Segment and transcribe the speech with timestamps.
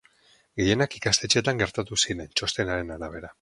[0.61, 3.29] Gehienak ikastetxeetan gertatu ziren, txostenaren arabera.